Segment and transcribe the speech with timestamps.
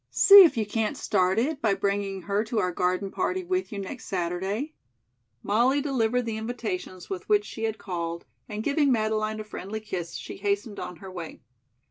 [0.09, 3.77] "See if you can't start it by bringing her to our garden party with you
[3.77, 4.73] next Saturday."
[5.43, 10.15] Molly delivered the invitations with which she had called, and giving Madeleine a friendly kiss,
[10.15, 11.43] she hastened on her way.